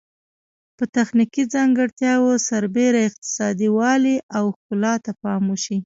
[0.77, 5.77] پر تخنیکي ځانګړتیاوو سربیره اقتصادي والی او ښکلا ته پام وشي.